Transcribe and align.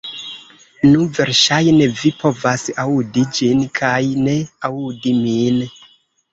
Nu, 0.93 1.03
verŝajne 1.17 1.89
vi 1.99 2.13
povas 2.23 2.65
aŭdi 2.87 3.27
ĝin 3.41 3.63
kaj 3.83 3.95
ne 4.25 4.37
aŭdi 4.73 5.17
min. 5.23 5.65